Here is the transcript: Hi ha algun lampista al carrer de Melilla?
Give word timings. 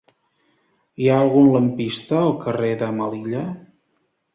Hi 1.03 1.11
ha 1.11 1.19
algun 1.27 1.51
lampista 1.57 2.21
al 2.25 2.37
carrer 2.49 2.77
de 2.85 2.93
Melilla? 3.01 3.49